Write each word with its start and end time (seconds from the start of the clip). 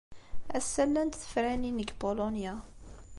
Ass-a, 0.57 0.83
llant 0.89 1.15
tefranin 1.21 1.77
deg 1.79 1.89
Pulunya. 1.99 2.53